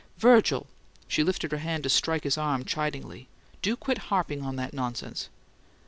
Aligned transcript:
"Virgil!" 0.17 0.65
She 1.07 1.23
lifted 1.23 1.51
her 1.51 1.59
hand 1.59 1.83
to 1.83 1.89
strike 1.89 2.23
his 2.23 2.35
arm 2.35 2.65
chidingly. 2.65 3.27
"Do 3.61 3.75
quit 3.75 3.99
harping 4.09 4.41
on 4.41 4.55
that 4.55 4.73
nonsense!" 4.73 5.29